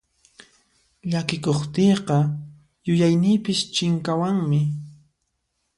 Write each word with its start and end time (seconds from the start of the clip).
Llakikuqtiyqa 1.11 2.17
yuyayniypis 2.87 3.59
chinkawanmi. 3.73 4.61